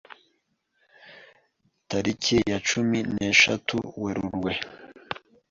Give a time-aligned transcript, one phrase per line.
[1.89, 4.51] tariki ya cumi neshatu Werurwe